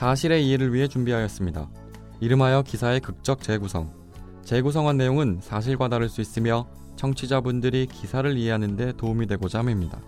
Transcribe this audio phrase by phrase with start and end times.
[0.00, 1.68] 사실의 이해를 위해 준비하였습니다.
[2.20, 3.92] 이름하여 기사의 극적 재구성.
[4.42, 10.00] 재구성한 내용은 사실과 다를 수 있으며 청취자분들이 기사를 이해하는 데 도움이 되고자 함입니다.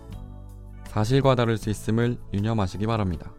[0.85, 3.31] 사실과 다를 수 있음을 유념하시기 바랍니다.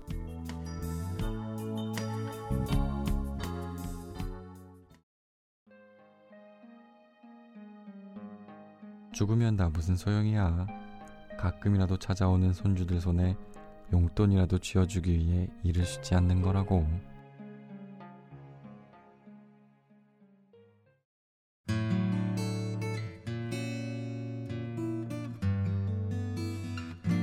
[9.12, 10.68] 죽으면 다 무슨 소용이야.
[11.36, 13.36] 가끔이라도 찾아오는 손주들 손에
[13.92, 16.86] 용돈이라도 쥐어주기 위해 일을 쉬지 않는 거라고.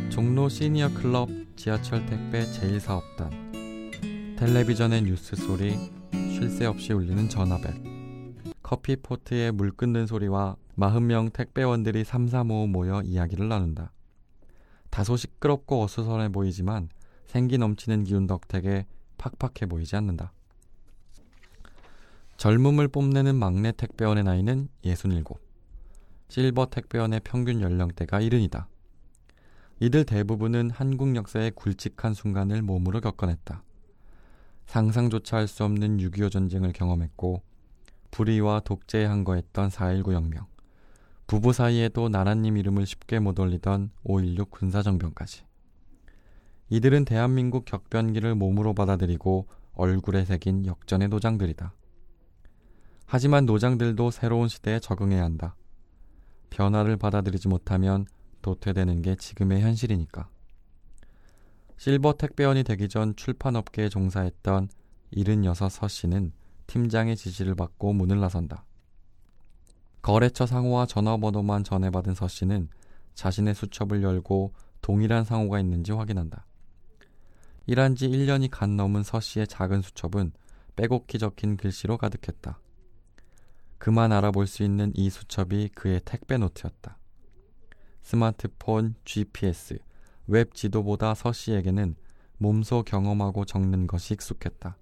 [0.10, 5.76] 종로 시니어 클럽 지하철 택배 제1사업단 텔레비전의 뉴스 소리
[6.14, 7.74] 쉴 새 없이 울리는 전화벨
[8.62, 13.92] 커피 포트에 물 끓는 소리와 40명 택배원들이 삼삼오오 모여 이야기를 나눈다.
[14.92, 16.90] 다소 시끄럽고 어수선해 보이지만
[17.26, 18.86] 생기 넘치는 기운 덕택에
[19.18, 20.34] 팍팍해 보이지 않는다.
[22.38, 25.24] 젊음을 뽐내는 막내 택배원의 나이는 67.
[26.28, 28.66] 실버 택배원의 평균 연령대가 70이다.
[29.80, 33.64] 이들 대부분은 한국 역사의 굵직한 순간을 몸으로 겪어냈다.
[34.66, 37.42] 상상조차 할 수 없는 6.25 전쟁을 경험했고
[38.12, 40.46] 불의와 독재에 항거했던 4.19 혁명,
[41.32, 45.46] 부부 사이에도 나라님 이름을 쉽게 못 올리던 5.16 군사정변까지.
[46.68, 51.74] 이들은 대한민국 격변기를 몸으로 받아들이고 얼굴에 새긴 역전의 노장들이다.
[53.06, 55.56] 하지만 노장들도 새로운 시대에 적응해야 한다.
[56.50, 58.08] 변화를 받아들이지 못하면
[58.42, 60.28] 도태되는 게 지금의 현실이니까.
[61.78, 64.68] 실버 택배원이 되기 전 출판업계에 종사했던
[65.14, 66.34] 76서 씨는
[66.68, 68.66] 팀장의 지시를 받고 문을 나선다.
[70.02, 72.70] 거래처 상호와 전화번호만 전해받은 서 씨는
[73.14, 76.46] 자신의 수첩을 열고 동일한 상호가 있는지 확인한다.
[77.68, 80.32] 일한 지 1년이 간 넘은 서 씨의 작은 수첩은
[80.76, 82.60] 빼곡히 적힌 글씨로 가득했다.
[83.78, 86.98] 그만 알아볼 수 있는 이 수첩이 그의 택배 노트였다.
[88.02, 89.78] 스마트폰, GPS,
[90.28, 91.96] 웹 지도보다 서 씨에게는
[92.38, 94.78] 몸소 경험하고 적는 것이 익숙했다.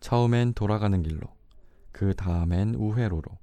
[0.00, 1.28] 처음엔 돌아가는 길로,
[1.90, 3.41] 그 다음엔 우회로로,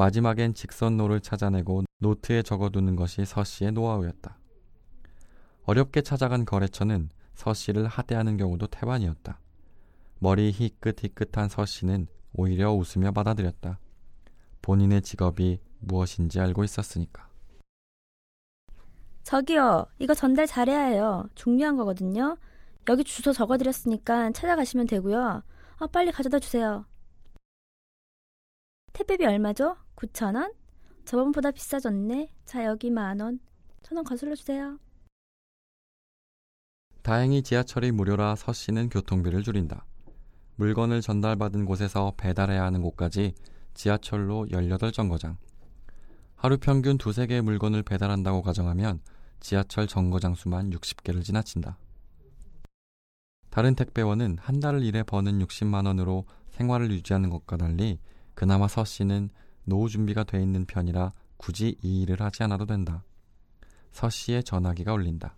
[0.00, 4.38] 마지막엔 직선로를 찾아내고 노트에 적어두는 것이 서 씨의 노하우였다.
[5.64, 9.38] 어렵게 찾아간 거래처는 서 씨를 하대하는 경우도 태반이었다.
[10.18, 13.78] 머리 희끗희끗한 서 씨는 오히려 웃으며 받아들였다.
[14.62, 17.28] 본인의 직업이 무엇인지 알고 있었으니까.
[19.22, 21.28] 저기요, 이거 전달 잘해야 해요.
[21.34, 22.38] 중요한 거거든요.
[22.88, 25.42] 여기 주소 적어드렸으니까 찾아가시면 되고요.
[25.76, 26.86] 아, 빨리 가져다 주세요.
[28.94, 29.76] 택배비 얼마죠?
[30.00, 30.54] 9,000원?
[31.04, 32.32] 저번보다 비싸졌네.
[32.46, 33.38] 자, 여기 만 원.
[33.82, 34.78] 천 원 거슬러 주세요.
[37.02, 39.84] 다행히 지하철이 무료라 서 씨는 교통비를 줄인다.
[40.56, 43.34] 물건을 전달받은 곳에서 배달해야 하는 곳까지
[43.74, 45.36] 지하철로 18정거장.
[46.34, 49.00] 하루 평균 두세 개의 물건을 배달한다고 가정하면
[49.40, 51.78] 지하철 정거장 수만 60개를 지나친다.
[53.50, 57.98] 다른 택배원은 한 달을 일해 버는 60만 원으로 생활을 유지하는 것과 달리
[58.34, 59.30] 그나마 서 씨는
[59.64, 63.02] 노후 준비가 돼 있는 편이라 굳이 이 일을 하지 않아도 된다.
[63.92, 65.36] 서 씨의 전화기가 울린다.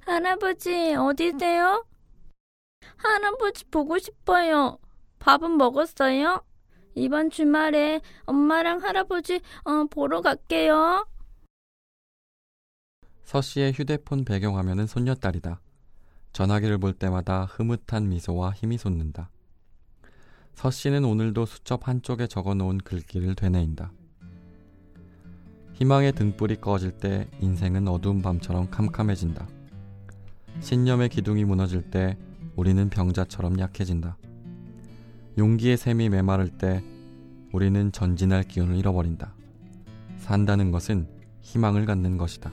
[0.00, 1.84] 할아버지, 어디세요?
[2.96, 4.78] 할아버지 보고 싶어요.
[5.18, 6.42] 밥은 먹었어요?
[6.94, 11.06] 이번 주말에 엄마랑 할아버지 어, 보러 갈게요.
[13.24, 15.60] 서 씨의 휴대폰 배경화면은 손녀딸이다.
[16.32, 19.30] 전화기를 볼 때마다 흐뭇한 미소와 힘이 솟는다.
[20.58, 23.92] 서 씨는 오늘도 수첩 한쪽에 적어 놓은 글귀를 되뇌인다.
[25.74, 29.46] 희망의 등불이 꺼질 때 인생은 어두운 밤처럼 캄캄해진다.
[30.58, 32.18] 신념의 기둥이 무너질 때
[32.56, 34.16] 우리는 병자처럼 약해진다.
[35.38, 36.82] 용기의 샘이 메마를 때
[37.52, 39.32] 우리는 전진할 기운을 잃어버린다.
[40.16, 41.06] 산다는 것은
[41.40, 42.50] 희망을 갖는 것이다.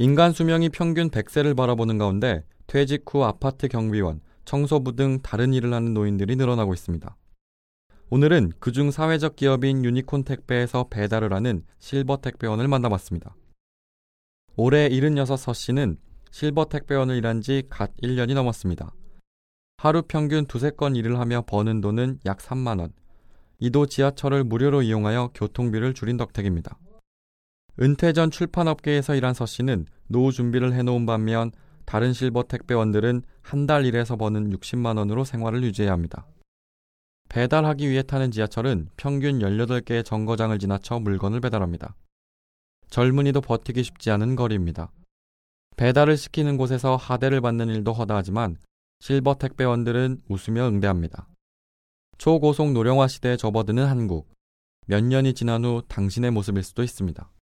[0.00, 5.92] 인간 수명이 평균 100세를 바라보는 가운데 퇴직 후 아파트 경비원, 청소부 등 다른 일을 하는
[5.92, 7.16] 노인들이 늘어나고 있습니다.
[8.08, 13.34] 오늘은 그중 사회적 기업인 유니콘 택배에서 배달을 하는 실버 택배원을 만나봤습니다.
[14.54, 15.96] 올해 76 서 씨는
[16.30, 18.94] 실버 택배원을 일한 지 갓 1년이 넘었습니다.
[19.78, 22.92] 하루 평균 두세 건 일을 하며 버는 돈은 약 3만원.
[23.58, 26.78] 이도 지하철을 무료로 이용하여 교통비를 줄인 덕택입니다.
[27.80, 31.52] 은퇴 전 출판업계에서 일한 서 씨는 노후 준비를 해놓은 반면
[31.84, 36.26] 다른 실버 택배원들은 한 달 일해서 버는 60만 원으로 생활을 유지해야 합니다.
[37.28, 41.94] 배달하기 위해 타는 지하철은 평균 18개의 정거장을 지나쳐 물건을 배달합니다.
[42.90, 44.90] 젊은이도 버티기 쉽지 않은 거리입니다.
[45.76, 48.56] 배달을 시키는 곳에서 하대를 받는 일도 허다하지만
[49.00, 51.28] 실버 택배원들은 웃으며 응대합니다.
[52.16, 54.28] 초고속 노령화 시대에 접어드는 한국.
[54.86, 57.30] 몇 년이 지난 후 당신의 모습일 수도 있습니다.